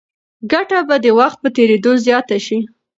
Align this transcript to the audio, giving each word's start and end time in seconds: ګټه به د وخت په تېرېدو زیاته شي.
ګټه 0.51 0.79
به 0.87 0.95
د 1.05 1.07
وخت 1.19 1.37
په 1.43 1.49
تېرېدو 1.55 1.91
زیاته 2.05 2.37
شي. 2.45 2.59